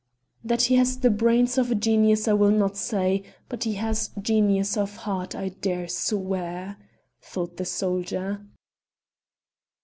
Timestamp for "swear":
5.87-6.77